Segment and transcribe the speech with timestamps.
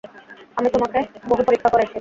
[0.57, 0.99] আমি তোমাকে
[1.29, 1.89] বহু পরীক্ষা করেছি।